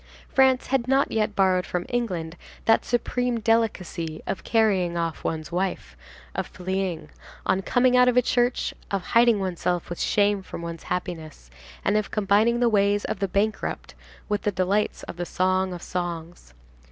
[0.29, 5.95] France had not yet borrowed from England that supreme delicacy of carrying off one's wife,
[6.33, 7.09] of fleeing,
[7.45, 11.51] on coming out of church, of hiding oneself with shame from one's happiness,
[11.85, 13.93] and of combining the ways of a bankrupt
[14.27, 16.55] with the delights of the Song of Songs.